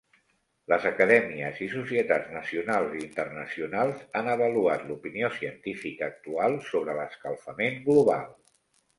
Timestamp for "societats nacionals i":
1.73-3.03